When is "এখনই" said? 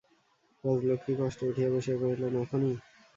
2.43-2.75